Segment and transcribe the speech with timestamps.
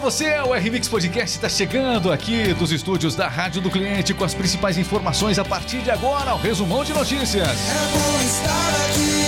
[0.00, 4.32] você, o RMix Podcast está chegando aqui dos estúdios da Rádio do Cliente com as
[4.32, 7.46] principais informações a partir de agora, o resumão de notícias.
[7.46, 9.20] É bom estar aqui.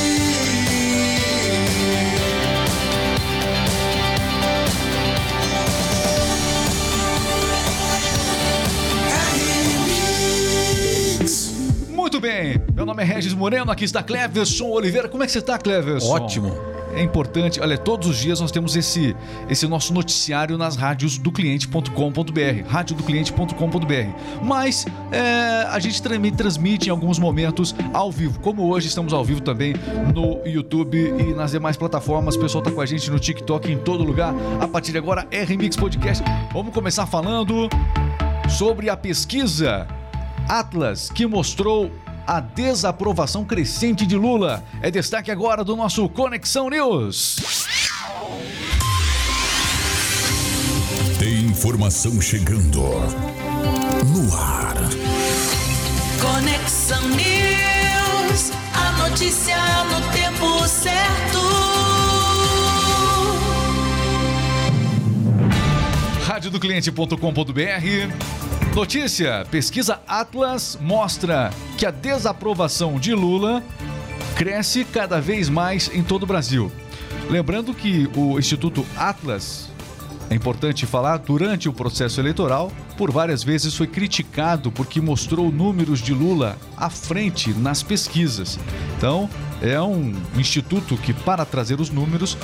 [11.90, 15.08] Muito bem, meu nome é Regis Moreno, aqui está Cleverson Oliveira.
[15.08, 16.08] Como é que você está, Cleverson?
[16.08, 19.16] Ótimo é importante, olha, todos os dias nós temos esse,
[19.48, 24.42] esse nosso noticiário nas rádios do cliente.com.br, radiodocliente.com.br.
[24.42, 29.24] Mas é, a gente também transmite em alguns momentos ao vivo, como hoje estamos ao
[29.24, 29.74] vivo também
[30.14, 32.36] no YouTube e nas demais plataformas.
[32.36, 34.34] O pessoal está com a gente no TikTok em todo lugar.
[34.60, 36.22] A partir de agora, RMix Podcast.
[36.52, 37.68] Vamos começar falando
[38.48, 39.86] sobre a pesquisa
[40.48, 41.90] Atlas que mostrou
[42.26, 44.64] a desaprovação crescente de Lula.
[44.80, 47.36] É destaque agora do nosso Conexão News.
[51.18, 54.74] Tem informação chegando no ar.
[56.20, 61.38] Conexão News, a notícia no tempo certo.
[66.24, 73.62] Radiodocliente.com.br Notícia: pesquisa Atlas mostra que a desaprovação de Lula
[74.34, 76.72] cresce cada vez mais em todo o Brasil.
[77.28, 79.68] Lembrando que o Instituto Atlas,
[80.30, 86.00] é importante falar, durante o processo eleitoral, por várias vezes foi criticado porque mostrou números
[86.00, 88.58] de Lula à frente nas pesquisas.
[88.96, 89.28] Então,
[89.60, 92.38] é um instituto que, para trazer os números,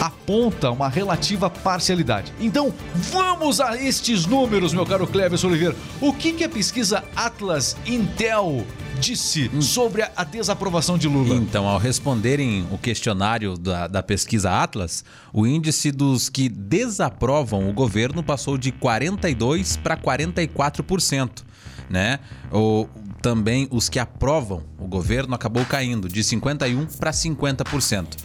[0.00, 2.32] aponta uma relativa parcialidade.
[2.40, 5.74] Então, vamos a estes números, meu caro Cleves Oliveira.
[6.00, 8.66] O que, que a pesquisa Atlas Intel
[8.98, 9.62] disse hum.
[9.62, 11.34] sobre a desaprovação de Lula?
[11.36, 17.72] Então, ao responderem o questionário da, da pesquisa Atlas, o índice dos que desaprovam o
[17.72, 21.48] governo passou de 42% para 44%.
[21.88, 22.18] Né?
[22.52, 22.86] O,
[23.22, 28.16] também os que aprovam o governo acabou caindo de 51% para 50%.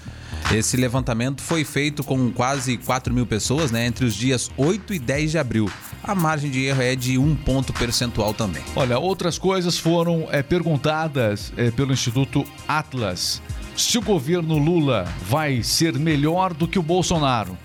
[0.53, 4.99] Esse levantamento foi feito com quase 4 mil pessoas né, entre os dias 8 e
[4.99, 5.67] 10 de abril.
[6.03, 8.61] A margem de erro é de um ponto percentual também.
[8.75, 13.41] Olha, outras coisas foram é, perguntadas é, pelo Instituto Atlas.
[13.75, 17.57] Se o governo Lula vai ser melhor do que o Bolsonaro?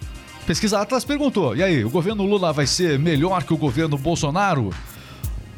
[0.47, 4.71] Pesquisa Atlas perguntou: e aí, o governo Lula vai ser melhor que o governo Bolsonaro?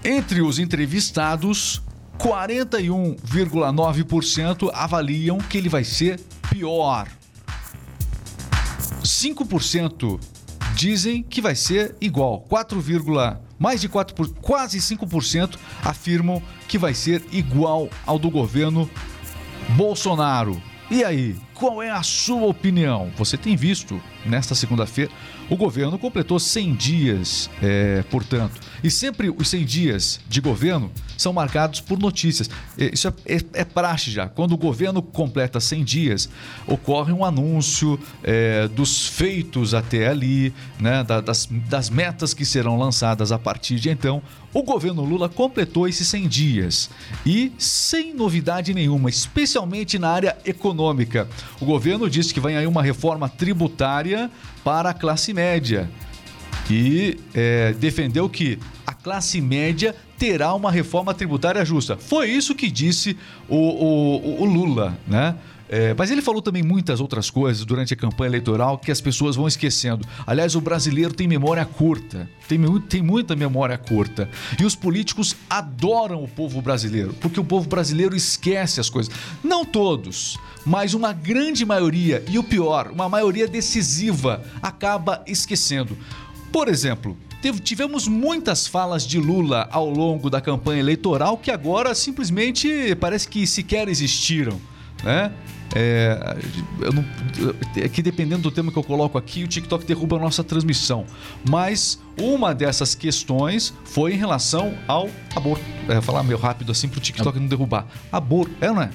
[0.04, 1.80] Entre os entrevistados,
[2.18, 6.18] 41,9% avaliam que ele vai ser
[6.50, 7.06] pior.
[9.10, 10.20] 5%
[10.74, 12.40] dizem que vai ser igual.
[12.42, 12.82] 4,
[13.58, 18.88] mais de 4 por, quase 5% afirmam que vai ser igual ao do governo
[19.76, 20.62] Bolsonaro.
[20.90, 23.12] E aí, qual é a sua opinião?
[23.18, 25.12] Você tem visto nesta segunda-feira
[25.50, 28.60] o governo completou 100 dias, é, portanto.
[28.84, 32.48] E sempre os 100 dias de governo são marcados por notícias.
[32.78, 34.28] Isso é, é, é praxe já.
[34.28, 36.28] Quando o governo completa 100 dias,
[36.68, 43.32] ocorre um anúncio é, dos feitos até ali, né, das, das metas que serão lançadas
[43.32, 44.22] a partir de então.
[44.52, 46.90] O governo Lula completou esses 100 dias
[47.26, 51.28] e sem novidade nenhuma, especialmente na área econômica.
[51.60, 54.30] O governo disse que vem aí uma reforma tributária
[54.62, 55.90] para a classe média
[56.70, 61.96] e é, defendeu que a classe média terá uma reforma tributária justa.
[61.96, 63.16] Foi isso que disse
[63.48, 65.34] o, o, o Lula, né?
[65.72, 69.36] É, mas ele falou também muitas outras coisas durante a campanha eleitoral que as pessoas
[69.36, 70.04] vão esquecendo.
[70.26, 72.58] Aliás, o brasileiro tem memória curta, tem,
[72.88, 74.28] tem muita memória curta.
[74.58, 79.14] E os políticos adoram o povo brasileiro, porque o povo brasileiro esquece as coisas.
[79.44, 80.36] Não todos,
[80.66, 85.96] mas uma grande maioria, e o pior, uma maioria decisiva, acaba esquecendo.
[86.50, 87.16] Por exemplo,
[87.62, 93.46] tivemos muitas falas de Lula ao longo da campanha eleitoral que agora simplesmente parece que
[93.46, 94.60] sequer existiram.
[95.02, 95.32] Né?
[95.74, 96.36] É,
[96.80, 97.04] eu não,
[97.76, 101.06] é que dependendo do tema que eu coloco aqui, o TikTok derruba a nossa transmissão.
[101.48, 105.64] Mas uma dessas questões foi em relação ao aborto.
[105.88, 107.86] É, vou falar meio rápido assim para o TikTok não derrubar.
[108.10, 108.90] Aborto, é não é?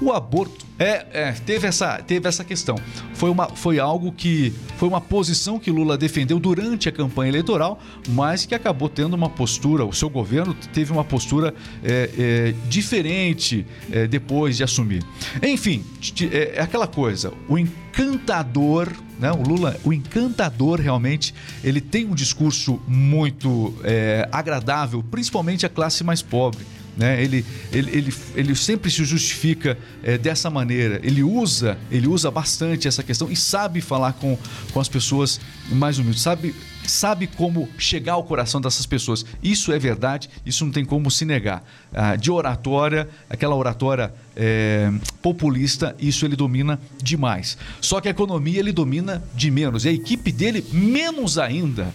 [0.00, 2.76] O aborto é, é, teve, essa, teve essa questão.
[3.12, 4.52] Foi, uma, foi algo que.
[4.78, 9.28] Foi uma posição que Lula defendeu durante a campanha eleitoral, mas que acabou tendo uma
[9.28, 11.54] postura, o seu governo teve uma postura
[11.84, 15.04] é, é, diferente é, depois de assumir.
[15.42, 15.84] Enfim,
[16.32, 19.30] é, é aquela coisa, o encantador né?
[19.30, 26.02] O Lula, o encantador realmente, ele tem um discurso muito é, agradável, principalmente a classe
[26.02, 26.64] mais pobre.
[27.00, 27.24] Né?
[27.24, 31.00] Ele, ele, ele, ele sempre se justifica é, dessa maneira.
[31.02, 34.36] Ele usa, ele usa bastante essa questão e sabe falar com,
[34.70, 35.40] com as pessoas
[35.72, 36.54] mais humildes, sabe,
[36.86, 39.24] sabe como chegar ao coração dessas pessoas.
[39.42, 41.64] Isso é verdade, isso não tem como se negar.
[41.90, 44.92] Ah, de oratória, aquela oratória é,
[45.22, 47.56] populista, isso ele domina demais.
[47.80, 49.86] Só que a economia ele domina de menos.
[49.86, 51.94] E a equipe dele, menos ainda.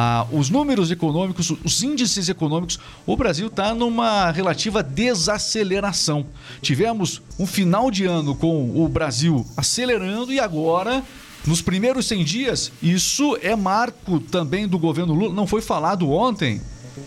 [0.00, 6.24] Ah, os números econômicos, os índices econômicos, o Brasil está numa relativa desaceleração.
[6.62, 11.02] Tivemos um final de ano com o Brasil acelerando e agora,
[11.44, 15.34] nos primeiros 100 dias, isso é marco também do governo Lula.
[15.34, 16.60] Não foi falado ontem,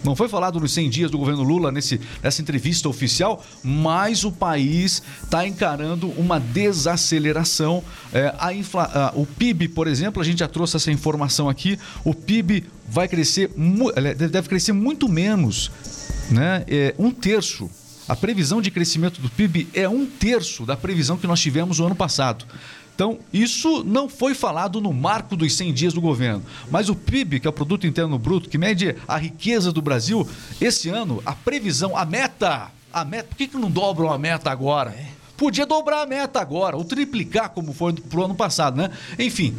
[0.04, 4.32] não foi falado nos 100 dias do governo Lula nesse, nessa entrevista oficial, mas o
[4.32, 7.84] país está encarando uma desaceleração.
[8.14, 11.78] É, a infla, a, o PIB, por exemplo, a gente já trouxe essa informação aqui,
[12.04, 13.50] o PIB vai crescer,
[14.18, 15.72] deve crescer muito menos,
[16.30, 16.64] né?
[16.68, 17.70] É, um terço.
[18.08, 21.86] A previsão de crescimento do PIB é um terço da previsão que nós tivemos no
[21.86, 22.46] ano passado.
[22.94, 26.44] Então, isso não foi falado no marco dos 100 dias do governo.
[26.70, 30.28] Mas o PIB, que é o Produto Interno Bruto, que mede a riqueza do Brasil,
[30.60, 34.52] esse ano, a previsão, a meta, a meta, por que, que não dobram a meta
[34.52, 34.96] agora?
[35.36, 38.92] Podia dobrar a meta agora, ou triplicar, como foi pro ano passado, né?
[39.18, 39.56] Enfim,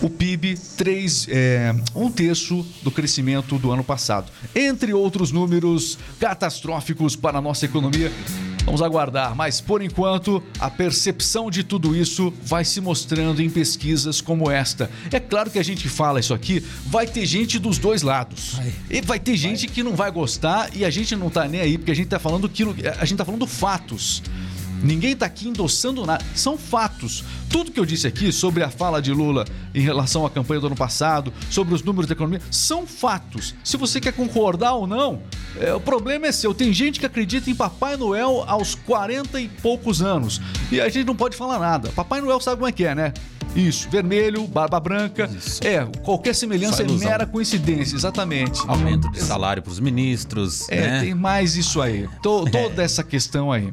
[0.00, 4.30] o PIB, três, é, um terço do crescimento do ano passado.
[4.54, 8.10] Entre outros números catastróficos para a nossa economia.
[8.64, 14.20] Vamos aguardar, mas por enquanto a percepção de tudo isso vai se mostrando em pesquisas
[14.20, 14.90] como esta.
[15.12, 18.56] É claro que a gente fala isso aqui, vai ter gente dos dois lados.
[18.90, 21.76] E vai ter gente que não vai gostar e a gente não tá nem aí,
[21.76, 24.22] porque a gente tá falando aquilo, a gente tá falando fatos.
[24.84, 26.22] Ninguém está aqui endossando nada.
[26.34, 27.24] São fatos.
[27.48, 30.66] Tudo que eu disse aqui sobre a fala de Lula em relação à campanha do
[30.66, 33.54] ano passado, sobre os números da economia, são fatos.
[33.64, 35.22] Se você quer concordar ou não,
[35.58, 36.52] é, o problema é seu.
[36.52, 40.40] Tem gente que acredita em Papai Noel aos 40 e poucos anos.
[40.70, 41.88] E a gente não pode falar nada.
[41.90, 43.12] Papai Noel sabe como é que é, né?
[43.54, 45.30] Isso, vermelho, barba branca.
[45.32, 45.60] Isso.
[45.64, 48.60] É, qualquer semelhança é mera coincidência, exatamente.
[48.66, 50.68] Aumento de salário para os ministros.
[50.68, 51.00] É, né?
[51.02, 52.08] tem mais isso aí.
[52.20, 52.84] Tô, toda é.
[52.84, 53.72] essa questão aí.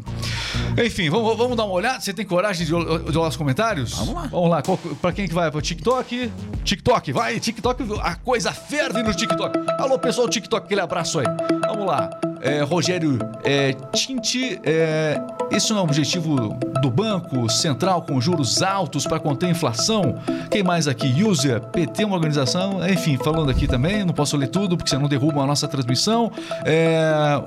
[0.78, 2.00] Enfim, vamos, vamos dar uma olhada.
[2.00, 3.94] Você tem coragem de, de olhar os comentários?
[3.94, 4.28] Vamos lá.
[4.28, 4.64] Vamos lá.
[5.02, 5.50] Para quem que vai?
[5.50, 6.32] Para o TikTok?
[6.64, 9.60] TikTok, vai, TikTok, a coisa ferve no TikTok.
[9.80, 11.26] Alô, pessoal do TikTok, aquele abraço aí.
[11.68, 12.10] Vamos lá.
[12.42, 15.22] É, Rogério é, Tinti, é,
[15.52, 20.16] isso não é um objetivo do Banco Central com juros altos para conter a inflação?
[20.50, 21.24] Quem mais aqui?
[21.24, 25.44] User, PT, uma organização, enfim, falando aqui também, não posso ler tudo porque senão derruba
[25.44, 26.32] a nossa transmissão.
[26.66, 27.40] É,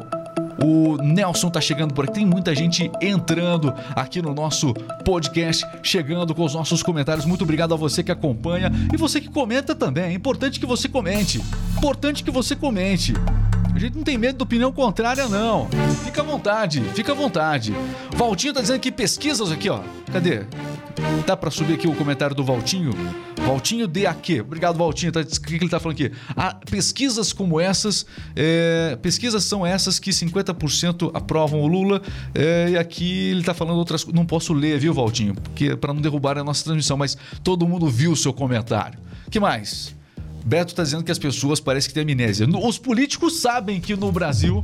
[0.63, 2.15] o Nelson tá chegando por aqui.
[2.15, 4.73] Tem muita gente entrando aqui no nosso
[5.05, 7.27] podcast, chegando com os nossos comentários.
[7.27, 10.05] Muito obrigado a você que acompanha e você que comenta também.
[10.05, 11.41] É importante que você comente.
[11.77, 13.15] Importante que você comente.
[13.75, 15.69] A gente não tem medo da opinião contrária, não.
[16.05, 17.75] Fica à vontade, fica à vontade.
[18.17, 19.81] Valtinho tá dizendo que pesquisas aqui, ó.
[20.13, 20.45] Cadê?
[21.27, 22.93] Dá para subir aqui o comentário do Valtinho?
[23.45, 24.43] Valtinho DAQ.
[24.43, 25.11] Obrigado, Valtinho.
[25.11, 26.13] Tá, o que ele tá falando aqui?
[26.37, 28.07] Ah, pesquisas como essas,
[28.37, 32.01] é, pesquisas são essas que 50% aprovam o Lula.
[32.33, 34.07] É, e aqui ele tá falando outras.
[34.07, 35.35] Não posso ler, viu, Valtinho?
[35.35, 39.01] Porque para não derrubar a nossa transmissão, mas todo mundo viu o seu comentário.
[39.29, 39.93] que mais?
[40.45, 42.47] Beto está dizendo que as pessoas parecem que têm amnésia.
[42.47, 44.63] Os políticos sabem que no Brasil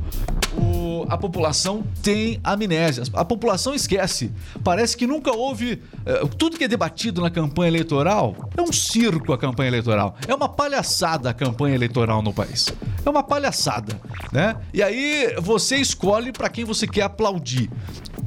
[0.55, 3.03] o, a população tem amnésia.
[3.13, 4.31] A população esquece.
[4.63, 5.81] Parece que nunca houve.
[6.05, 10.15] É, tudo que é debatido na campanha eleitoral é um circo a campanha eleitoral.
[10.27, 12.67] É uma palhaçada a campanha eleitoral no país.
[13.03, 13.99] É uma palhaçada,
[14.31, 14.57] né?
[14.71, 17.71] E aí você escolhe para quem você quer aplaudir.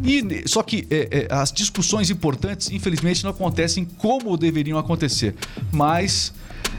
[0.03, 5.37] E, só que é, é, as discussões importantes, infelizmente, não acontecem como deveriam acontecer.
[5.71, 6.35] Mas,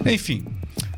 [0.05, 0.45] enfim,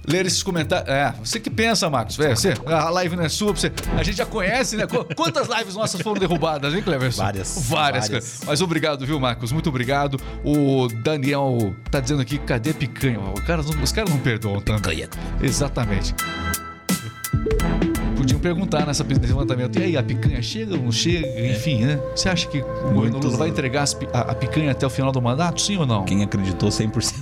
[0.08, 0.88] ler esses comentários.
[0.90, 2.18] É, você que pensa, Marcos.
[2.20, 4.86] É, você, a live não é sua, você, a gente já conhece, né?
[5.16, 7.22] Quantas lives nossas foram derrubadas, hein, Cleverson?
[7.22, 7.68] Várias.
[7.68, 8.08] Várias.
[8.08, 8.42] várias.
[8.46, 9.52] Mas obrigado, viu, Marcos?
[9.52, 10.20] Muito obrigado.
[10.44, 13.20] O Daniel tá dizendo aqui, cadê picanha?
[13.20, 14.90] O cara, os caras não perdoam tanto.
[14.90, 15.10] Picanha.
[15.42, 16.16] Exatamente.
[18.16, 19.78] Podiam perguntar nessa levantamento.
[19.80, 21.28] E aí, a picanha chega ou não chega?
[21.48, 22.00] Enfim, né?
[22.16, 25.22] Você acha que o governo Lula vai entregar a, a picanha até o final do
[25.22, 25.62] mandato?
[25.62, 26.04] Sim ou não?
[26.04, 27.14] Quem acreditou 100%.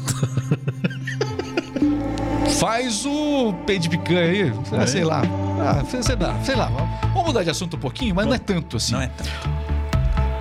[2.60, 4.88] Faz o pé de picanha aí, é.
[4.88, 5.22] sei lá.
[5.60, 6.72] Ah, sei lá, sei lá.
[7.14, 8.94] Vamos mudar de assunto um pouquinho, mas não é tanto assim.
[8.94, 9.66] Não é tanto.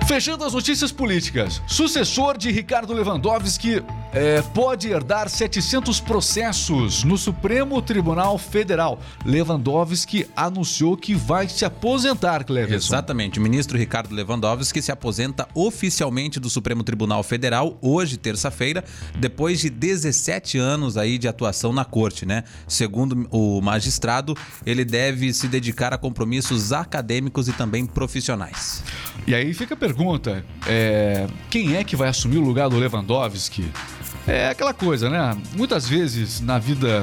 [0.07, 3.83] Fechando as notícias políticas, sucessor de Ricardo Lewandowski
[4.15, 9.01] é, pode herdar 700 processos no Supremo Tribunal Federal.
[9.25, 12.75] Lewandowski anunciou que vai se aposentar, Cleverson.
[12.75, 13.39] Exatamente.
[13.39, 18.85] O ministro Ricardo Lewandowski se aposenta oficialmente do Supremo Tribunal Federal hoje, terça-feira,
[19.19, 22.45] depois de 17 anos aí de atuação na corte, né?
[22.69, 24.33] Segundo o magistrado,
[24.65, 28.81] ele deve se dedicar a compromissos acadêmicos e também profissionais.
[29.27, 33.69] E aí fica a pergunta: é, quem é que vai assumir o lugar do Lewandowski?
[34.27, 35.37] É aquela coisa, né?
[35.55, 37.01] Muitas vezes na vida,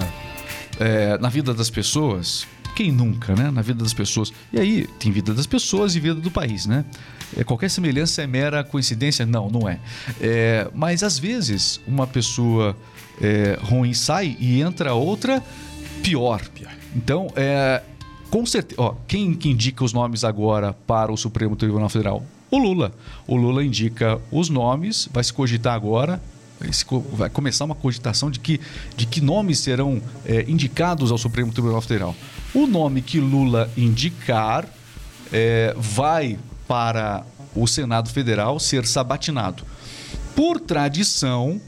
[0.78, 3.50] é, na vida das pessoas, quem nunca, né?
[3.50, 4.32] Na vida das pessoas.
[4.52, 6.84] E aí tem vida das pessoas e vida do país, né?
[7.36, 9.24] É, qualquer semelhança é mera coincidência?
[9.24, 9.78] Não, não é.
[10.20, 12.76] é mas às vezes uma pessoa
[13.20, 15.42] é, ruim sai e entra outra
[16.02, 16.42] pior.
[16.94, 17.82] Então, é,
[18.30, 18.80] com certeza.
[18.80, 22.24] Ó, quem que indica os nomes agora para o Supremo Tribunal Federal?
[22.50, 22.92] O Lula.
[23.26, 26.20] O Lula indica os nomes, vai se cogitar agora.
[27.12, 28.60] Vai começar uma cogitação de que,
[28.96, 32.14] de que nomes serão é, indicados ao Supremo Tribunal Federal.
[32.54, 34.66] O nome que Lula indicar
[35.32, 36.38] é, vai
[36.68, 39.64] para o Senado Federal ser sabatinado.
[40.34, 41.60] Por tradição,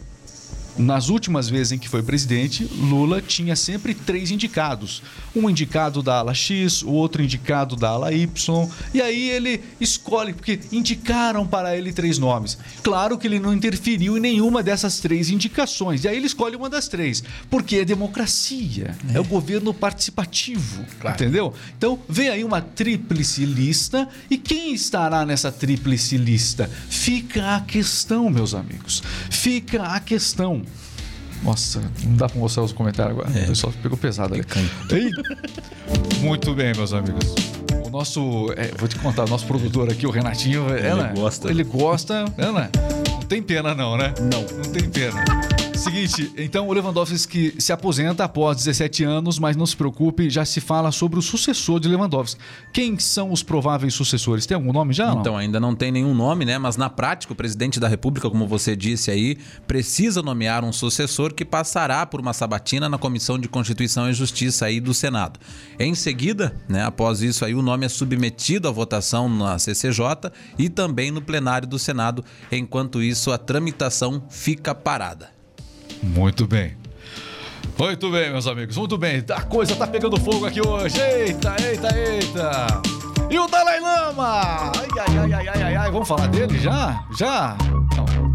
[0.77, 5.03] nas últimas vezes em que foi presidente, Lula tinha sempre três indicados.
[5.35, 8.69] Um indicado da ala X, o outro indicado da ala Y.
[8.93, 12.59] E aí ele escolhe, porque indicaram para ele três nomes.
[12.83, 16.05] Claro que ele não interferiu em nenhuma dessas três indicações.
[16.05, 17.23] E aí ele escolhe uma das três.
[17.49, 18.97] Porque é democracia.
[19.13, 20.85] É, é o governo participativo.
[21.01, 21.17] Claro.
[21.17, 21.55] Entendeu?
[21.77, 24.09] Então vem aí uma tríplice lista.
[24.31, 26.71] E quem estará nessa tríplice lista?
[26.89, 29.03] Fica a questão, meus amigos.
[29.31, 30.64] Fica a questão.
[31.45, 33.39] Nossa, não dá pra mostrar os comentários agora.
[33.39, 33.45] É.
[33.45, 34.45] O pessoal pegou pesado ali.
[36.21, 37.35] Muito bem, meus amigos.
[37.87, 38.47] O nosso.
[38.57, 40.69] É, vou te contar, o nosso produtor aqui, o Renatinho.
[40.75, 41.51] Ele ela, gosta.
[41.51, 42.25] Ele gosta.
[42.39, 42.71] Ela,
[43.11, 44.15] não tem pena, não, né?
[44.19, 44.41] Não.
[44.41, 45.23] Não tem pena.
[45.85, 50.59] Seguinte, então o Lewandowski se aposenta após 17 anos, mas não se preocupe, já se
[50.59, 52.41] fala sobre o sucessor de Lewandowski.
[52.73, 54.47] Quem são os prováveis sucessores?
[54.47, 55.13] Tem algum nome já?
[55.13, 56.57] Então, ainda não tem nenhum nome, né?
[56.57, 59.37] Mas na prática, o presidente da República, como você disse aí,
[59.67, 64.65] precisa nomear um sucessor que passará por uma sabatina na Comissão de Constituição e Justiça
[64.65, 65.39] aí do Senado.
[65.79, 70.71] Em seguida, né, após isso aí, o nome é submetido à votação na CCJ e
[70.71, 72.25] também no plenário do Senado.
[72.51, 75.34] Enquanto isso, a tramitação fica parada.
[76.03, 76.77] Muito bem.
[77.79, 79.25] Muito bem, meus amigos, muito bem.
[79.35, 81.01] A coisa tá pegando fogo aqui hoje.
[81.01, 82.83] Eita, eita, eita.
[83.31, 84.73] E o Dalai Lama?
[84.77, 85.91] Ai, ai, ai, ai, ai, ai.
[85.91, 87.05] Vamos falar dele já?
[87.19, 87.57] Já?
[87.97, 88.35] Não.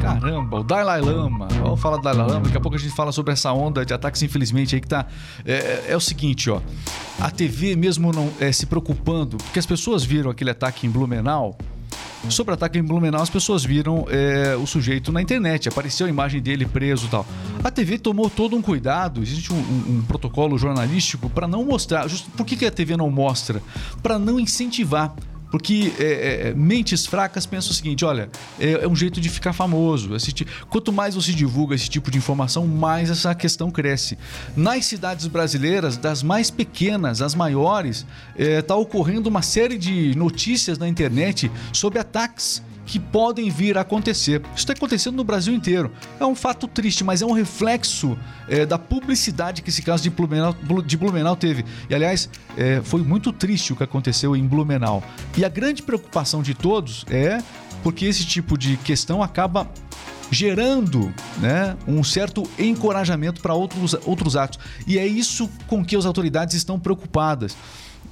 [0.00, 1.48] Caramba, o Dalai Lama.
[1.48, 2.40] Vamos falar do Dalai Lama.
[2.40, 5.06] Daqui a pouco a gente fala sobre essa onda de ataques, infelizmente, aí que tá.
[5.44, 6.60] É, é o seguinte, ó.
[7.20, 11.56] A TV mesmo não é, se preocupando, porque as pessoas viram aquele ataque em Blumenau
[12.30, 16.10] Sobre o ataque em Blumenau, as pessoas viram é, o sujeito na internet, apareceu a
[16.10, 17.26] imagem dele preso e tal.
[17.62, 22.08] A TV tomou todo um cuidado, existe um, um, um protocolo jornalístico para não mostrar.
[22.08, 23.62] Just, por que, que a TV não mostra?
[24.02, 25.14] Para não incentivar
[25.54, 29.52] porque é, é, mentes fracas pensam o seguinte: olha, é, é um jeito de ficar
[29.52, 30.10] famoso.
[30.68, 34.18] Quanto mais você divulga esse tipo de informação, mais essa questão cresce.
[34.56, 38.04] Nas cidades brasileiras, das mais pequenas às maiores,
[38.36, 43.80] está é, ocorrendo uma série de notícias na internet sobre ataques que podem vir a
[43.80, 44.40] acontecer.
[44.48, 45.90] Isso está acontecendo no Brasil inteiro.
[46.18, 50.10] É um fato triste, mas é um reflexo é, da publicidade que esse caso de
[50.10, 51.64] Blumenau, de Blumenau teve.
[51.88, 55.02] E, aliás, é, foi muito triste o que aconteceu em Blumenau.
[55.36, 57.38] E a grande preocupação de todos é
[57.82, 59.68] porque esse tipo de questão acaba
[60.30, 64.58] gerando né, um certo encorajamento para outros, outros atos.
[64.86, 67.56] E é isso com que as autoridades estão preocupadas.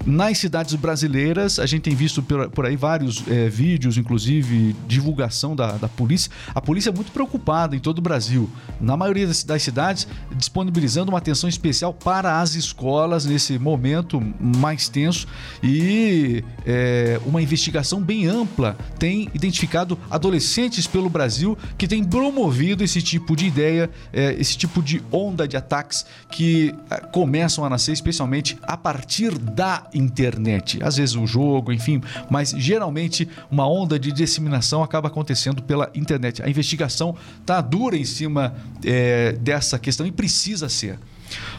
[0.04, 5.72] Nas cidades brasileiras, a gente tem visto por aí vários é, vídeos, inclusive divulgação da,
[5.72, 6.30] da polícia.
[6.52, 11.18] A polícia é muito preocupada em todo o Brasil, na maioria das cidades, disponibilizando uma
[11.18, 15.28] atenção especial para as escolas nesse momento mais tenso
[15.62, 23.00] e é, uma investigação bem ampla tem identificado adolescentes pelo Brasil que têm promovido esse
[23.00, 26.74] tipo de ideia, é, esse tipo de onda de ataques que
[27.12, 30.82] começam a nascer, especialmente a partir da internet.
[30.82, 36.42] Às vezes o jogo, enfim, mas geralmente uma onda de disseminação acaba acontecendo pela internet.
[36.42, 40.98] A investigação está dura em cima é, dessa questão e precisa ser.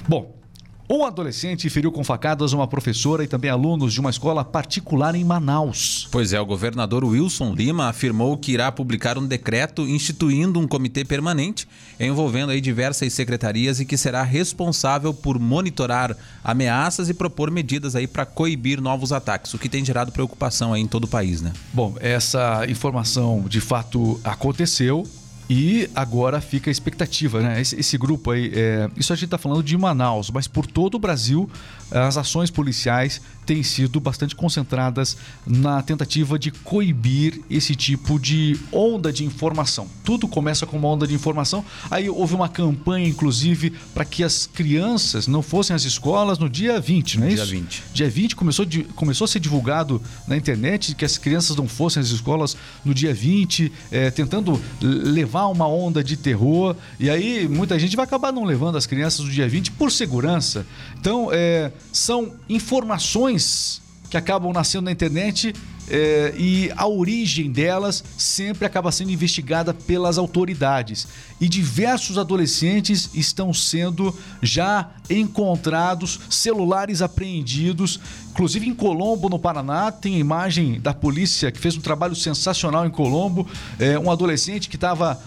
[0.08, 0.43] Bom,
[0.90, 5.24] um adolescente feriu com facadas uma professora e também alunos de uma escola particular em
[5.24, 6.08] Manaus.
[6.12, 11.06] Pois é, o governador Wilson Lima afirmou que irá publicar um decreto instituindo um comitê
[11.06, 11.68] permanente
[12.00, 18.08] envolvendo aí diversas secretarias e que será responsável por monitorar ameaças e propor medidas aí
[18.08, 21.54] para coibir novos ataques, o que tem gerado preocupação aí em todo o país, né?
[21.72, 25.08] Bom, essa informação de fato aconteceu
[25.50, 27.60] E agora fica a expectativa, né?
[27.60, 30.96] Esse, esse grupo aí, é, isso a gente está falando de Manaus, mas por todo
[30.96, 31.50] o Brasil,
[31.94, 39.12] as ações policiais têm sido bastante concentradas na tentativa de coibir esse tipo de onda
[39.12, 39.88] de informação.
[40.04, 41.64] Tudo começa com uma onda de informação.
[41.92, 46.80] Aí houve uma campanha, inclusive, para que as crianças não fossem às escolas no dia
[46.80, 47.52] 20, não é Dia isso?
[47.52, 47.84] 20.
[47.94, 52.00] Dia 20 começou, de- começou a ser divulgado na internet que as crianças não fossem
[52.02, 56.76] às escolas no dia 20, eh, tentando levar uma onda de terror.
[57.00, 60.66] E aí muita gente vai acabar não levando as crianças no dia 20 por segurança.
[60.98, 65.54] Então, eh, são informações que acabam nascendo na internet
[65.90, 71.08] eh, e a origem delas sempre acaba sendo investigada pelas autoridades.
[71.42, 78.00] E diversos adolescentes estão sendo já encontrados, celulares apreendidos.
[78.32, 82.86] Inclusive em Colombo, no Paraná, tem a imagem da polícia que fez um trabalho sensacional
[82.86, 83.48] em Colombo.
[83.80, 85.22] Eh, um adolescente que estava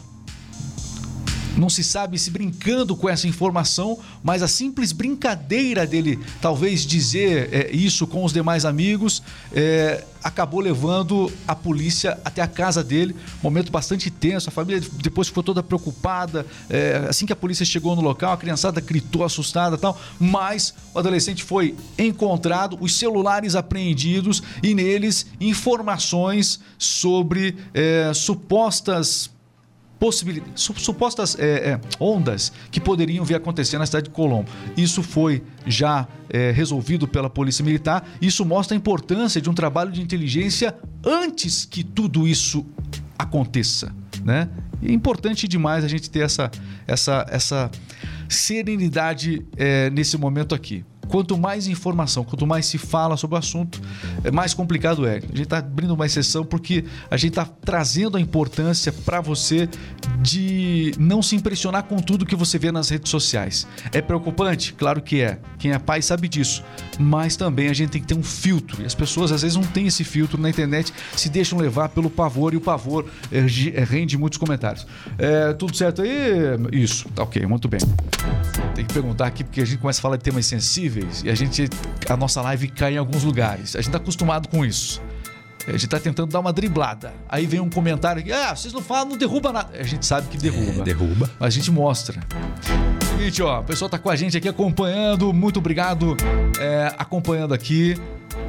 [1.57, 7.49] não se sabe se brincando com essa informação, mas a simples brincadeira dele talvez dizer
[7.53, 9.23] é, isso com os demais amigos
[9.53, 13.15] é, acabou levando a polícia até a casa dele.
[13.41, 14.49] Momento bastante tenso.
[14.49, 16.45] A família depois ficou toda preocupada.
[16.69, 19.99] É, assim que a polícia chegou no local, a criançada gritou assustada tal.
[20.19, 29.31] Mas o adolescente foi encontrado, os celulares apreendidos e neles informações sobre é, supostas
[29.99, 34.49] possibilidades, su- supostas é, é, ondas que poderiam vir acontecer na cidade de Colombo.
[34.77, 38.07] Isso foi já é, resolvido pela Polícia Militar.
[38.21, 40.75] Isso mostra a importância de um trabalho de inteligência
[41.05, 42.65] antes que tudo isso
[43.19, 44.49] aconteça, né?
[44.83, 46.51] E é importante demais a gente ter essa,
[46.87, 47.71] essa, essa
[48.29, 50.85] serenidade é, nesse momento aqui.
[51.09, 53.81] Quanto mais informação, quanto mais se fala sobre o assunto,
[54.25, 55.17] é mais complicado é.
[55.17, 59.69] A gente está abrindo uma exceção porque a gente está trazendo a importância para você
[60.21, 63.67] de não se impressionar com tudo que você vê nas redes sociais.
[63.93, 64.73] É preocupante?
[64.73, 65.39] Claro que é.
[65.59, 66.63] Quem é pai sabe disso.
[66.99, 68.83] Mas também a gente tem que ter um filtro.
[68.83, 72.11] E as pessoas às vezes não têm esse filtro na internet, se deixam levar pelo
[72.11, 73.07] pavor e o pavor
[73.47, 74.87] ge- é, rende muitos comentários.
[75.19, 76.11] É, tudo certo aí?
[76.73, 77.09] Isso.
[77.15, 77.81] Tá ok, muito bem.
[78.75, 81.35] Tem que perguntar aqui porque a gente começa a falar de temas sensíveis e a
[81.35, 81.69] gente
[82.09, 83.77] a nossa live cai em alguns lugares.
[83.77, 85.03] A gente tá acostumado com isso.
[85.67, 87.13] A gente tá tentando dar uma driblada.
[87.29, 89.77] Aí vem um comentário aqui: "Ah, vocês não falam, não derruba nada".
[89.77, 90.81] A gente sabe que derruba.
[90.83, 91.31] É, derruba.
[91.41, 92.21] Mas a gente mostra.
[93.17, 95.33] Seguinte, ó, o pessoal tá com a gente aqui acompanhando.
[95.33, 96.17] Muito obrigado
[96.61, 97.97] é, acompanhando aqui.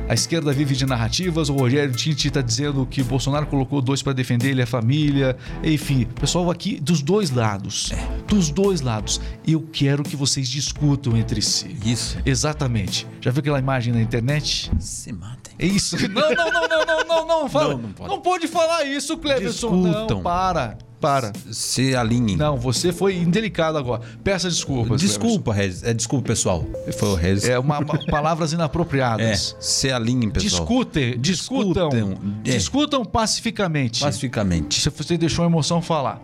[0.10, 1.50] A esquerda vive de narrativas.
[1.50, 5.36] O Rogério Tinti tá dizendo que Bolsonaro colocou dois para defender ele e a família.
[5.64, 7.92] Enfim, pessoal aqui dos dois lados.
[8.26, 9.20] Dos dois lados.
[9.46, 11.76] Eu quero que vocês discutam entre si.
[11.86, 12.18] Isso.
[12.26, 13.06] Exatamente.
[13.20, 14.72] Já viu aquela imagem na internet?
[14.80, 15.54] Se matem.
[15.60, 15.98] É isso.
[16.08, 17.50] Não, não, não, não, não, não, não.
[17.50, 17.74] Fala.
[17.74, 18.10] Não, não pode.
[18.10, 19.82] Não pode falar isso, Cleverson.
[19.82, 20.18] Discutam.
[20.18, 20.78] Não, para.
[21.00, 21.32] Para.
[21.52, 22.36] Se alinhem.
[22.36, 24.02] Não, você foi indelicado agora.
[24.24, 25.00] Peça desculpas.
[25.00, 25.84] Desculpa, Regis.
[25.84, 26.66] É, desculpa, pessoal.
[26.98, 27.48] Foi o Regis.
[27.48, 29.56] É uma, palavras É, inapropriadas.
[29.60, 30.62] se alinhem, pessoal.
[30.62, 32.18] Discutem, discutam, Discutam.
[32.46, 32.50] É.
[32.52, 34.00] discutam pacificamente.
[34.02, 34.82] Pacificamente.
[34.82, 36.20] Se você deixou a emoção falar.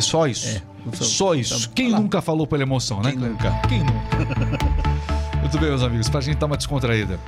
[0.00, 0.48] Só isso.
[0.48, 0.62] É.
[1.00, 1.70] Só isso.
[1.70, 2.02] Quem Fala.
[2.02, 3.12] nunca falou pela emoção, né?
[3.12, 3.50] Quem nunca?
[3.68, 4.74] Quem nunca?
[5.40, 7.18] Muito bem, meus amigos, pra gente dar uma descontraída.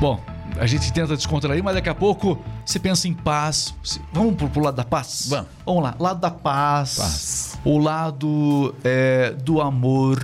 [0.00, 0.20] Bom,
[0.58, 3.74] a gente tenta descontrair, mas daqui a pouco você pensa em paz.
[4.12, 5.26] Vamos pro, pro lado da paz?
[5.28, 5.48] Vamos.
[5.64, 6.96] Vamos lá, lado da paz.
[6.96, 7.58] Paz.
[7.64, 10.20] O lado é, do amor.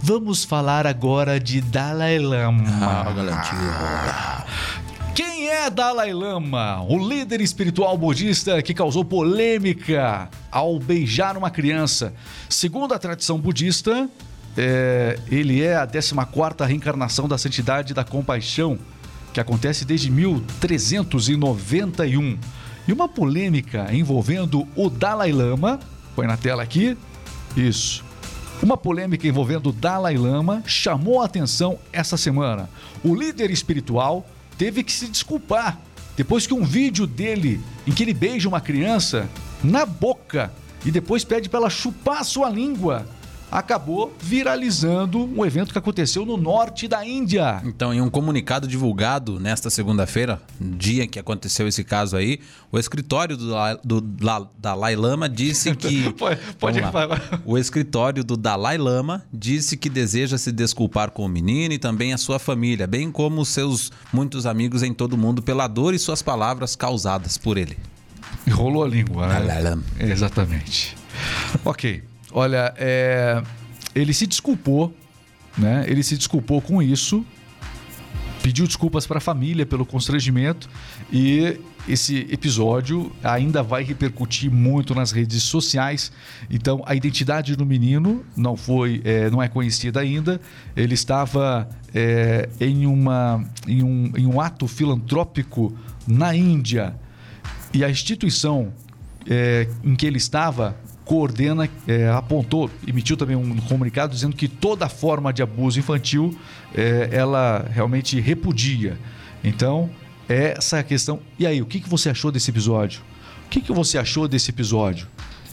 [0.00, 2.64] Vamos falar agora de Dalai Lama.
[2.82, 4.44] Ah.
[5.14, 6.82] Quem é Dalai Lama?
[6.82, 12.12] O líder espiritual budista que causou polêmica ao beijar uma criança.
[12.48, 14.08] Segundo a tradição budista,
[14.56, 18.78] é, ele é a 14ª reencarnação da santidade da compaixão,
[19.32, 22.38] que acontece desde 1391.
[22.88, 25.78] E uma polêmica envolvendo o Dalai Lama,
[26.14, 26.96] põe na tela aqui,
[27.56, 28.04] isso.
[28.62, 32.68] Uma polêmica envolvendo o Dalai Lama chamou a atenção essa semana.
[33.02, 35.78] O líder espiritual teve que se desculpar
[36.16, 39.28] depois que um vídeo dele em que ele beija uma criança
[39.64, 40.52] na boca
[40.84, 43.06] e depois pede para ela chupar a sua língua
[43.50, 47.60] acabou viralizando um evento que aconteceu no norte da Índia.
[47.64, 53.36] Então, em um comunicado divulgado nesta segunda-feira, dia que aconteceu esse caso aí, o escritório
[53.36, 56.12] do, Dalai- do La- Dalai Lama disse que.
[56.12, 56.90] Pode- pode- lá.
[56.90, 57.08] vai.
[57.44, 62.12] O escritório do Dalai Lama disse que deseja se desculpar com o menino e também
[62.12, 65.98] a sua família, bem como seus muitos amigos em todo o mundo pela dor e
[65.98, 67.76] suas palavras causadas por ele.
[68.50, 69.34] Rolou a língua, né?
[69.40, 69.82] Dalai Lama.
[69.98, 70.96] Exatamente.
[71.64, 72.02] ok.
[72.32, 73.42] Olha, é,
[73.94, 74.94] ele se desculpou,
[75.56, 75.84] né?
[75.88, 77.24] Ele se desculpou com isso,
[78.42, 80.68] pediu desculpas para a família pelo constrangimento
[81.12, 86.12] e esse episódio ainda vai repercutir muito nas redes sociais.
[86.50, 90.40] Então, a identidade do menino não foi, é, não é conhecida ainda.
[90.76, 96.94] Ele estava é, em, uma, em, um, em um ato filantrópico na Índia
[97.72, 98.72] e a instituição
[99.28, 100.76] é, em que ele estava
[101.10, 106.38] coordena, é, apontou, emitiu também um comunicado dizendo que toda forma de abuso infantil
[106.72, 108.96] é, ela realmente repudia.
[109.42, 109.90] Então,
[110.28, 111.18] essa é a questão.
[111.36, 113.02] E aí, o que, que você achou desse episódio?
[113.44, 115.08] O que, que você achou desse episódio?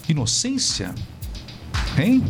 [0.08, 0.94] Inocência?
[1.98, 2.24] Hein?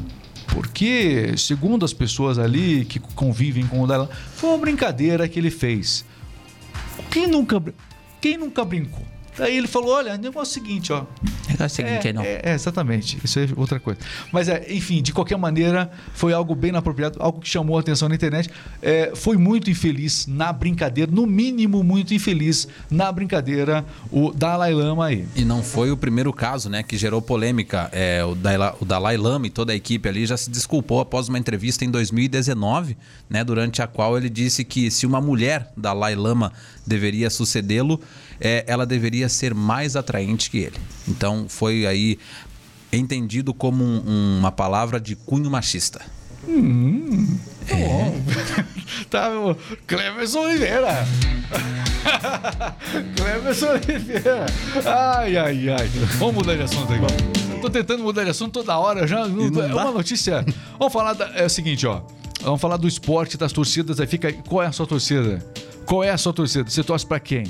[0.47, 6.05] Porque, segundo as pessoas ali que convivem com o foi uma brincadeira que ele fez.
[7.11, 7.61] Quem nunca,
[8.21, 9.05] quem nunca brincou?
[9.39, 11.05] Aí ele falou: olha, o negócio é o seguinte, ó.
[11.59, 12.21] É o seguinte, é, aí não.
[12.21, 13.17] É, é, exatamente.
[13.23, 13.99] Isso é outra coisa.
[14.31, 18.09] Mas, é, enfim, de qualquer maneira, foi algo bem inapropriado, algo que chamou a atenção
[18.09, 18.49] na internet.
[18.81, 25.05] É, foi muito infeliz na brincadeira, no mínimo, muito infeliz na brincadeira, o Dalai Lama
[25.05, 25.25] aí.
[25.35, 27.89] E não foi o primeiro caso, né, que gerou polêmica.
[27.91, 31.27] É, o, Dalai, o Dalai Lama e toda a equipe ali já se desculpou após
[31.27, 32.97] uma entrevista em 2019,
[33.29, 36.51] né, durante a qual ele disse que se uma mulher Dalai Lama
[36.85, 37.99] deveria sucedê-lo,
[38.39, 40.77] é, ela deveria ser mais atraente que ele.
[41.07, 42.17] Então foi aí
[42.91, 45.99] entendido como um- uma palavra de cunho machista.
[47.67, 48.21] Tá bom.
[49.09, 49.57] tá, meu.
[49.85, 51.05] Cleverson Oliveira.
[53.15, 54.45] Cleverson Oliveira.
[54.85, 55.87] Ai, ai, ai.
[56.17, 56.99] Vamos mudar de assunto aí.
[57.61, 59.27] Tô tentando mudar de assunto toda hora já.
[59.27, 60.45] não é uma notícia.
[60.77, 61.13] Vamos falar.
[61.13, 62.01] Da, é o seguinte, ó.
[62.41, 63.99] Vamos falar do esporte, das torcidas.
[63.99, 64.31] Aí fica.
[64.31, 65.43] Qual é a sua torcida?
[65.85, 66.69] Qual é a sua torcida?
[66.69, 67.45] Você torce pra quem?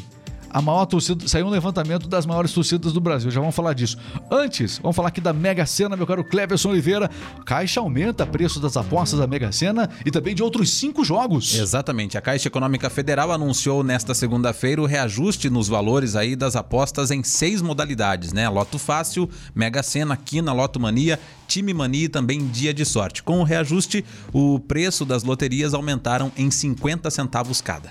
[0.50, 1.28] A maior torcida.
[1.28, 3.30] Saiu um levantamento das maiores torcidas do Brasil.
[3.30, 3.98] Já vamos falar disso.
[4.32, 7.10] Antes, vamos falar aqui da Mega Sena, meu caro Cleverson Oliveira.
[7.46, 11.56] Caixa aumenta preço das apostas da Mega Sena e também de outros cinco jogos.
[11.56, 12.18] Exatamente.
[12.18, 17.24] A Caixa Econômica Federal anunciou nesta segunda-feira o reajuste nos valores aí das apostas em
[17.24, 18.48] seis modalidades, né?
[18.50, 23.24] Loto Fácil, Mega Sena, Quina, Loto Mania, Time Mania e também Dia de Sorte.
[23.24, 27.90] Com o reajuste, o preço das loterias aumentaram em 50 centavos cada.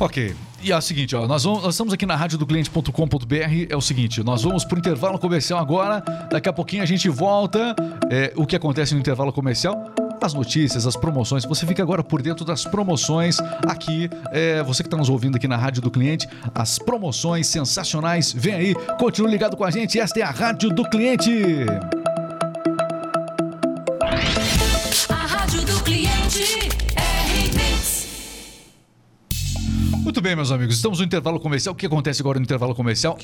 [0.00, 0.34] Ok.
[0.64, 3.66] E é o seguinte, ó, nós, vamos, nós estamos aqui na rádio do cliente.com.br.
[3.68, 6.00] É o seguinte, nós vamos pro intervalo comercial agora.
[6.30, 7.76] Daqui a pouquinho a gente volta.
[8.10, 9.92] É, o que acontece no intervalo comercial?
[10.22, 11.44] As notícias, as promoções.
[11.44, 13.36] Você fica agora por dentro das promoções
[13.68, 14.08] aqui.
[14.32, 18.32] É, você que está nos ouvindo aqui na rádio do cliente, as promoções sensacionais.
[18.32, 20.00] Vem aí, continue ligado com a gente.
[20.00, 21.30] Esta é a rádio do cliente.
[30.24, 31.74] Bem, meus amigos, estamos no intervalo comercial.
[31.74, 33.18] O que acontece agora no intervalo comercial?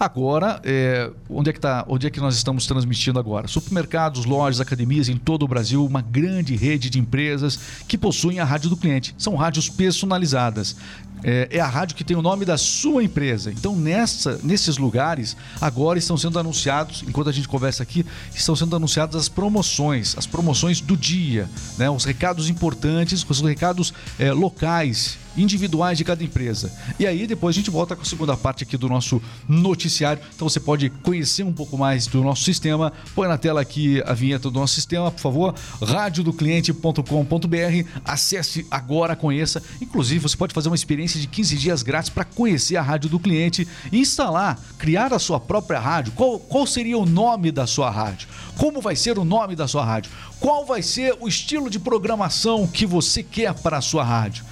[0.00, 3.46] Agora, é, onde, é que tá, onde é que nós estamos transmitindo agora?
[3.46, 8.44] Supermercados, lojas, academias em todo o Brasil, uma grande rede de empresas que possuem a
[8.44, 9.14] rádio do cliente.
[9.16, 10.74] São rádios personalizadas.
[11.22, 13.50] É, é a rádio que tem o nome da sua empresa.
[13.50, 18.04] Então, nessa, nesses lugares, agora estão sendo anunciados, enquanto a gente conversa aqui,
[18.34, 21.90] estão sendo anunciadas as promoções, as promoções do dia, né?
[21.90, 26.72] os recados importantes, os recados é, locais individuais de cada empresa.
[26.98, 30.22] E aí depois a gente volta com a segunda parte aqui do nosso noticiário.
[30.34, 32.92] Então você pode conhecer um pouco mais do nosso sistema.
[33.14, 35.54] Põe na tela aqui a vinheta do nosso sistema, por favor.
[35.82, 37.88] radiodocliente.com.br.
[38.04, 39.62] Acesse agora, conheça.
[39.80, 43.18] Inclusive você pode fazer uma experiência de 15 dias grátis para conhecer a rádio do
[43.18, 46.12] cliente e instalar, criar a sua própria rádio.
[46.12, 48.28] Qual, qual seria o nome da sua rádio?
[48.56, 50.10] Como vai ser o nome da sua rádio?
[50.38, 54.44] Qual vai ser o estilo de programação que você quer para a sua rádio?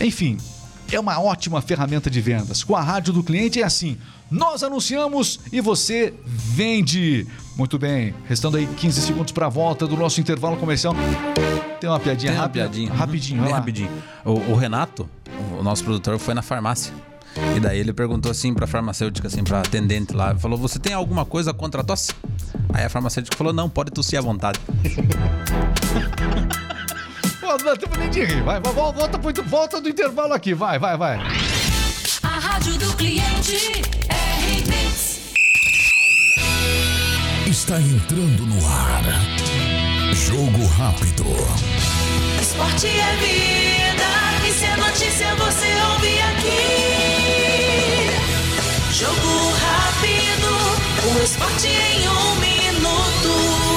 [0.00, 0.38] Enfim,
[0.90, 2.62] é uma ótima ferramenta de vendas.
[2.64, 3.96] Com a rádio do cliente é assim:
[4.30, 7.26] nós anunciamos e você vende.
[7.56, 10.94] Muito bem, restando aí 15 segundos para a volta do nosso intervalo comercial.
[11.80, 12.64] Tem uma piadinha Tem uma rápida?
[12.64, 12.92] piadinha.
[12.92, 13.56] Rapidinho, lá.
[13.56, 13.90] rapidinho.
[14.24, 15.08] O, o Renato,
[15.62, 16.92] o nosso produtor, foi na farmácia.
[17.56, 21.24] E daí ele perguntou assim pra farmacêutica, assim, pra atendente lá, falou: Você tem alguma
[21.24, 22.12] coisa contra a tosse?
[22.74, 24.60] Aí a farmacêutica falou: Não, pode tossir à vontade.
[27.40, 28.42] Pô, não tempo nem de rir.
[28.42, 30.52] Vai, volta, pro- volta do intervalo aqui.
[30.54, 31.18] Vai, vai, vai.
[32.22, 35.20] A rádio do cliente é remix.
[37.46, 39.02] Está entrando no ar.
[40.14, 41.24] Jogo rápido.
[42.40, 43.81] Esporte é vida.
[44.60, 46.60] É notícia, você ouve aqui.
[48.92, 50.50] Jogo rápido.
[51.08, 53.71] O esporte em um minuto.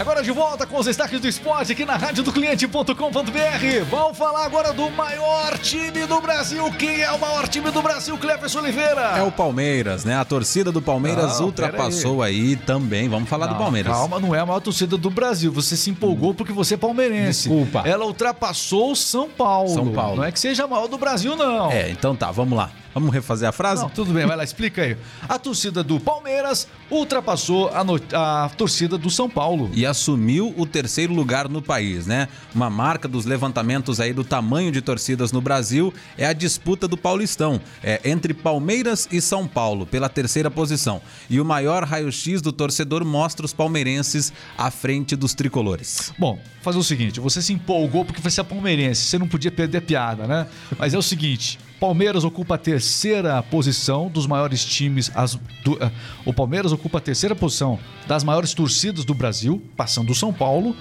[0.00, 3.84] Agora de volta com os destaques do esporte aqui na rádio do cliente.com.br.
[3.90, 6.70] Vamos falar agora do maior time do Brasil.
[6.78, 8.16] Quem é o maior time do Brasil?
[8.16, 9.00] Cleverson Oliveira.
[9.16, 10.16] É o Palmeiras, né?
[10.16, 12.56] A torcida do Palmeiras Não, ultrapassou aí.
[12.56, 13.08] também.
[13.08, 13.92] Vamos falar do Não, Palmeiras.
[13.92, 15.50] Calma, não é a maior torcida do Brasil.
[15.52, 17.48] Você se empolgou porque você é palmeirense.
[17.48, 17.82] Desculpa.
[17.84, 19.68] Ela ultrapassou o São Paulo.
[19.68, 20.16] São Paulo.
[20.18, 21.70] Não é que seja a maior do Brasil, não.
[21.72, 22.70] É, então tá, vamos lá.
[22.98, 23.82] Vamos refazer a frase?
[23.82, 24.96] Não, tudo bem, vai lá, explica aí.
[25.28, 29.70] A torcida do Palmeiras ultrapassou a, no- a torcida do São Paulo.
[29.72, 32.26] e assumiu o terceiro lugar no país, né?
[32.54, 36.96] Uma marca dos levantamentos aí do tamanho de torcidas no Brasil é a disputa do
[36.96, 41.00] Paulistão, é entre Palmeiras e São Paulo pela terceira posição.
[41.30, 46.12] E o maior raio-x do torcedor mostra os palmeirenses à frente dos tricolores.
[46.18, 49.78] Bom, fazer o seguinte, você se empolgou porque você é palmeirense, você não podia perder
[49.78, 50.46] a piada, né?
[50.76, 55.90] Mas é o seguinte, Palmeiras ocupa a terceira posição dos maiores times, as- do- eh,
[56.24, 60.74] o Palmeiras ocupa a terceira posição das maiores torcidas do Brasil, passando o São Paulo.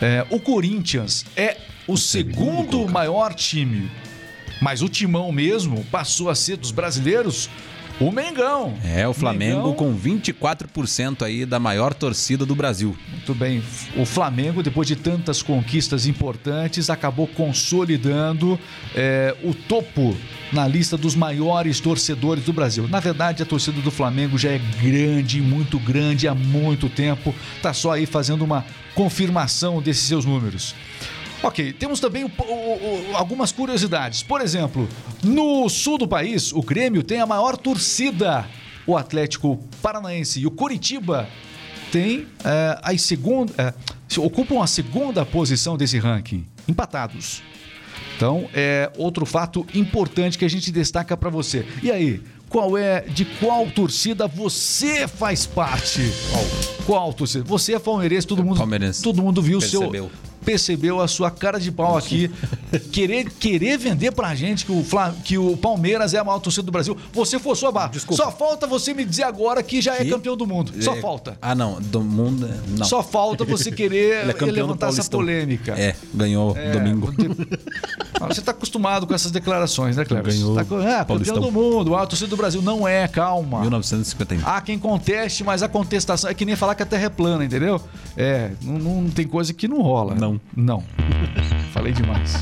[0.00, 1.56] Eh, o Corinthians é
[1.88, 3.90] o segundo maior time,
[4.60, 7.48] mas o timão mesmo passou a ser dos brasileiros
[8.00, 8.74] o Mengão.
[8.84, 12.96] É, o Flamengo Mengão- com 24% aí da maior torcida do Brasil.
[13.08, 13.62] Muito bem.
[13.96, 18.58] O Flamengo, depois de tantas conquistas importantes, acabou consolidando
[18.94, 20.16] é, o topo
[20.52, 22.86] na lista dos maiores torcedores do Brasil.
[22.88, 27.34] Na verdade, a torcida do Flamengo já é grande, muito grande há muito tempo.
[27.62, 30.74] Tá só aí fazendo uma confirmação desses seus números.
[31.42, 34.22] Ok, temos também o- o- o- algumas curiosidades.
[34.22, 34.88] Por exemplo,
[35.24, 38.46] no sul do país, o Grêmio tem a maior torcida.
[38.86, 41.28] O Atlético Paranaense e o Curitiba
[41.90, 43.74] tem é, as segunda, é,
[44.08, 47.42] se- ocupam a segunda posição desse ranking, empatados.
[48.16, 51.66] Então, é outro fato importante que a gente destaca para você.
[51.82, 56.00] E aí, qual é de qual torcida você faz parte?
[56.30, 56.44] Qual,
[56.86, 57.44] qual torcida?
[57.44, 59.02] Você é palmeirense, todo mundo, Palmeirense.
[59.02, 59.92] todo mundo viu o seu
[60.44, 62.30] percebeu a sua cara de pau aqui,
[62.92, 66.62] querer, querer vender pra gente que o, Fla- que o Palmeiras é a maior torcida
[66.64, 66.96] do Brasil.
[67.12, 67.88] Você forçou a barra.
[67.88, 68.22] Desculpa.
[68.22, 70.10] Só falta você me dizer agora que já é Que?
[70.10, 70.72] campeão do mundo.
[70.82, 71.36] Só É- falta.
[71.40, 72.84] Ah, não, do mundo, não.
[72.84, 75.72] Só falta você querer é levantar essa polêmica.
[75.78, 77.12] É, ganhou É, domingo.
[78.28, 80.32] Você está acostumado com essas declarações, né, Cleber?
[80.32, 81.94] Ganhou Tá é, campeão do mundo.
[81.96, 83.60] A torcida do Brasil não é, calma.
[83.60, 84.46] 1951.
[84.46, 87.44] Há quem conteste, mas a contestação é que nem falar que a Terra é plana,
[87.44, 87.80] entendeu?
[88.16, 90.14] É, não, não tem coisa que não rola.
[90.14, 90.40] Não.
[90.56, 90.82] Não.
[91.72, 92.40] Falei demais.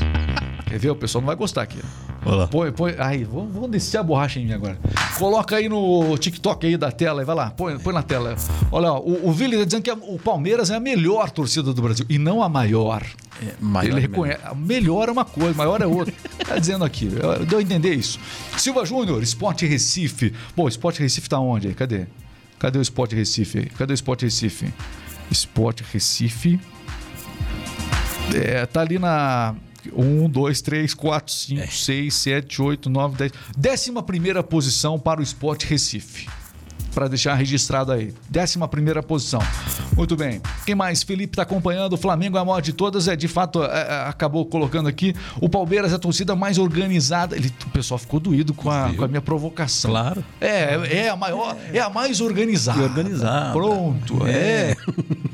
[0.71, 0.89] Quer ver?
[0.89, 1.79] O pessoal não vai gostar aqui.
[2.25, 2.47] Olha lá.
[2.47, 2.95] Põe, põe.
[2.97, 4.79] Aí, vamos, vamos descer a borracha em mim agora.
[5.17, 8.35] Coloca aí no TikTok aí da tela, aí, vai lá, põe, põe na tela.
[8.71, 11.73] Olha, ó, o, o Vili tá dizendo que a- o Palmeiras é a melhor torcida
[11.73, 13.03] do Brasil e não a maior.
[13.45, 14.39] É, maior Ele e reconhece.
[14.45, 16.13] A melhor é uma coisa, maior é outra.
[16.47, 17.11] Tá dizendo aqui.
[17.21, 18.17] Eu- Deu a entender isso.
[18.57, 20.33] Silva Júnior, Esporte Recife.
[20.55, 21.73] Pô, Esporte Recife tá onde aí?
[21.73, 22.05] Cadê?
[22.59, 23.65] Cadê o Esporte Recife aí?
[23.65, 24.71] Cadê o Esporte Recife?
[25.29, 26.59] Esporte Recife.
[28.33, 29.55] É, tá ali na
[29.93, 33.31] 1, 2, 3, 4, 5, 6, 7, 8, 9, 10.
[33.57, 36.27] Décima primeira posição para o Esporte Recife.
[36.93, 38.13] Para deixar registrado aí.
[38.29, 39.41] Décima primeira posição.
[39.95, 40.41] Muito bem.
[40.65, 41.03] Quem mais?
[41.03, 41.93] Felipe está acompanhando.
[41.93, 43.07] O Flamengo é a maior de todas.
[43.07, 45.15] É, de fato, é, é, acabou colocando aqui.
[45.39, 47.35] O Palmeiras é a torcida mais organizada.
[47.35, 49.91] Ele, o pessoal ficou doído com a, com a minha provocação.
[49.91, 50.23] Claro.
[50.41, 52.79] É, é a maior, é a mais organizada.
[52.79, 53.53] E organizada.
[53.53, 54.75] Pronto, é.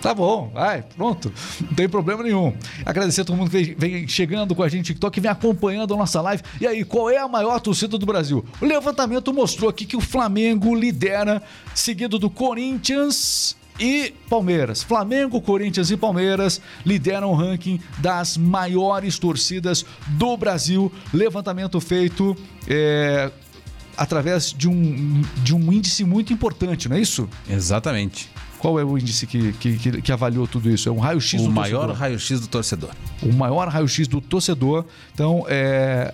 [0.00, 1.32] Tá bom, vai, pronto.
[1.60, 2.54] Não tem problema nenhum.
[2.86, 5.92] Agradecer a todo mundo que vem chegando com a gente no TikTok, que vem acompanhando
[5.92, 6.42] a nossa live.
[6.60, 8.44] E aí, qual é a maior torcida do Brasil?
[8.60, 11.42] O levantamento mostrou aqui que o Flamengo lidera,
[11.74, 14.82] seguido do Corinthians e Palmeiras.
[14.82, 20.90] Flamengo, Corinthians e Palmeiras lideram o ranking das maiores torcidas do Brasil.
[21.12, 22.34] Levantamento feito
[22.66, 23.30] é,
[23.96, 27.28] através de um, de um índice muito importante, não é isso?
[27.48, 28.30] Exatamente.
[28.60, 30.88] Qual é o índice que, que, que- que avaliou tudo isso?
[30.88, 31.96] É um raio-x O do maior torcedor.
[31.96, 32.90] raio-x do torcedor.
[33.22, 34.84] O maior raio-x do torcedor.
[35.14, 36.12] Então, é,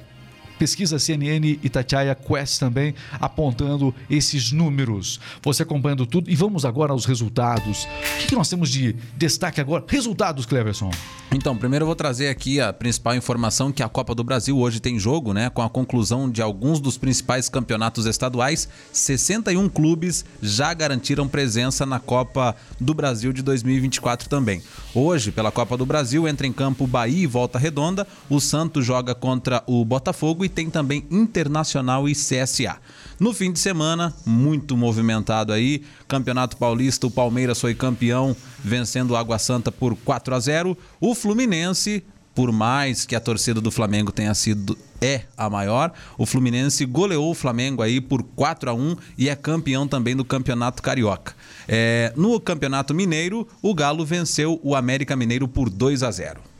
[0.59, 5.21] pesquisa CNN e Tatiaia Quest também apontando esses números.
[5.43, 6.31] Você acompanhando tudo.
[6.31, 7.85] E vamos agora aos resultados.
[7.85, 9.85] O que, que nós temos de destaque agora?
[9.87, 10.91] Resultados, Cleverson.
[11.33, 14.81] Então, primeiro eu vou trazer aqui a principal informação que a Copa do Brasil hoje
[14.81, 15.51] tem jogo, né?
[15.51, 21.99] Com a conclusão de alguns dos principais campeonatos estaduais, 61 clubes já garantiram presença na
[21.99, 24.63] Copa do Brasil de 2024 também.
[24.95, 29.15] Hoje, pela Copa do Brasil, entra em campo Bahia e Volta Redonda, o Santos joga
[29.15, 32.77] contra o Botafogo e tem também Internacional e CSA.
[33.19, 39.17] No fim de semana, muito movimentado aí, Campeonato Paulista, o Palmeiras foi campeão, vencendo o
[39.17, 40.79] Água Santa por 4 a 0.
[41.01, 42.05] O Fluminense,
[42.35, 47.31] por mais que a torcida do Flamengo tenha sido é a maior, o Fluminense goleou
[47.31, 51.35] o Flamengo aí por 4 a 1 e é campeão também do Campeonato Carioca.
[51.67, 56.56] É, no Campeonato Mineiro, o Galo venceu o América Mineiro por 2 a 0.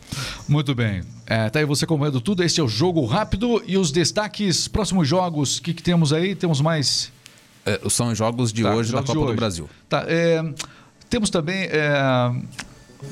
[0.49, 1.03] Muito bem.
[1.27, 2.43] É, tá aí você acompanhando tudo.
[2.43, 5.59] Este é o Jogo Rápido e os destaques, próximos jogos.
[5.59, 6.35] O que, que temos aí?
[6.37, 7.11] Temos mais
[7.65, 9.37] É, são os jogos de Tá, hoje da jogos de Copa do.
[9.37, 9.69] Brasil.
[9.89, 10.43] Tá, é,
[11.11, 12.33] temos também é,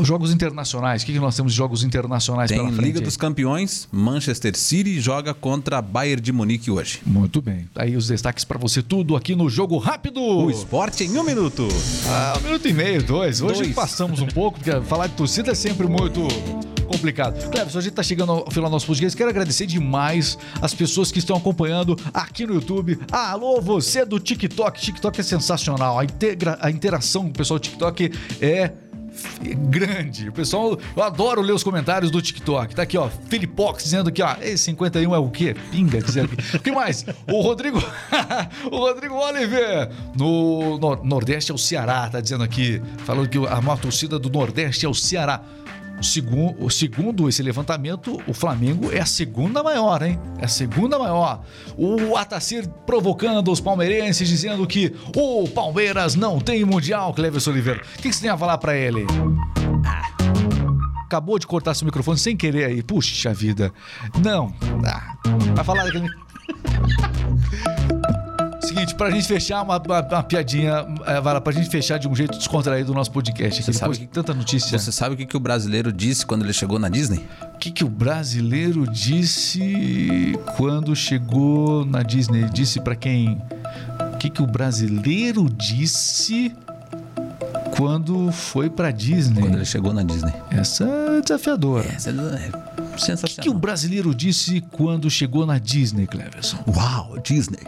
[0.00, 2.84] jogos internacionais, o que, que nós temos de jogos internacionais Tem pela frente?
[2.84, 3.04] Liga aí?
[3.04, 7.00] dos Campeões, Manchester City joga contra Bayern de Munique hoje.
[7.06, 7.68] Muito bem.
[7.74, 10.20] Aí os destaques pra você, tudo aqui no Jogo Rápido.
[10.20, 11.66] O esporte em um minuto.
[12.08, 13.40] Ah, um minuto e meio, dois.
[13.40, 13.74] Hoje Dois.
[13.74, 16.20] passamos um pouco, porque falar de torcida é sempre muito
[16.86, 17.50] complicado.
[17.50, 19.16] Cleves, a gente tá chegando ao final do nosso podcast.
[19.16, 22.98] Quero agradecer demais as pessoas que estão acompanhando aqui no YouTube.
[23.10, 24.80] Alô, você do TikTok.
[24.80, 25.98] TikTok é sensacional.
[25.98, 28.70] A, integra- a interação com o pessoal do TikTok é
[29.68, 30.28] grande.
[30.28, 32.74] O pessoal, eu adoro ler os comentários do TikTok.
[32.74, 35.54] Tá aqui, ó, Filipox dizendo que, ó, esse 51 é o quê?
[35.70, 36.44] Pinga, dizendo aqui.
[36.56, 37.04] O que mais?
[37.26, 37.82] O Rodrigo,
[38.70, 43.60] o Rodrigo Oliver, no, no Nordeste é o Ceará, tá dizendo aqui, falando que a
[43.60, 45.42] maior torcida do Nordeste é o Ceará.
[46.02, 50.18] Segundo, segundo esse levantamento, o Flamengo é a segunda maior, hein?
[50.38, 51.42] É a segunda maior.
[51.76, 57.80] O Atacir provocando os palmeirenses, dizendo que o Palmeiras não tem mundial, Cleverson Oliveira.
[57.80, 59.06] O que que você tem a falar pra ele?
[61.06, 62.82] Acabou de cortar seu microfone sem querer aí.
[62.82, 63.72] Puxa vida.
[64.22, 64.52] Não.
[64.84, 65.16] Ah,
[65.54, 66.08] vai falar daquele.
[68.64, 72.08] Seguinte, pra gente fechar uma, uma- uma piadinha, é, vai lá, pra gente fechar de
[72.08, 74.78] um jeito descontraído o nosso podcast Você sabe de tanta notícia.
[74.78, 77.24] Você sabe o que, que o brasileiro disse quando ele chegou na Disney?
[77.54, 82.48] O que, que o brasileiro disse quando chegou na Disney?
[82.52, 83.40] Disse pra quem?
[84.14, 86.54] O que, que o brasileiro disse
[87.76, 89.40] quando foi pra Disney?
[89.42, 90.32] Quando ele chegou na Disney.
[90.50, 91.88] Essa é desafiadora.
[91.94, 92.12] Essa é
[92.94, 93.60] O que, que o sensacional.
[93.60, 96.58] brasileiro disse quando chegou na Disney, Cleverson?
[96.66, 97.58] Uau, Disney.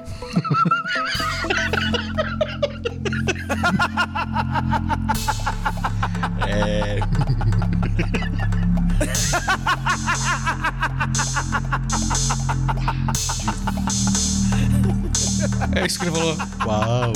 [15.75, 16.37] É isso que ele falou.
[16.65, 17.13] Uau.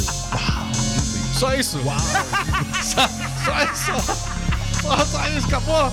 [1.39, 1.79] Só isso?
[1.85, 1.99] Uau!
[2.83, 3.09] só,
[3.45, 3.93] só isso?
[4.83, 5.93] Só, só isso, acabou?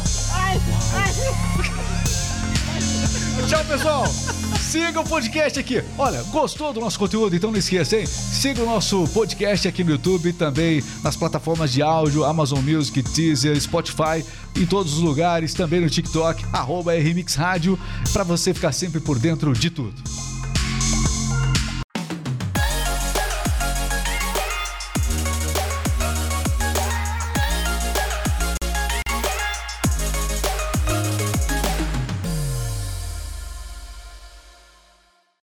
[3.48, 4.04] Tchau, pessoal!
[4.60, 5.82] Siga o podcast aqui.
[5.98, 7.34] Olha, gostou do nosso conteúdo?
[7.34, 8.06] Então não esqueça, hein?
[8.06, 13.58] Siga o nosso podcast aqui no YouTube, também nas plataformas de áudio, Amazon Music, Deezer,
[13.62, 16.92] Spotify, em todos os lugares, também no TikTok, arroba
[17.38, 17.80] Rádio,
[18.12, 20.17] pra você ficar sempre por dentro de tudo.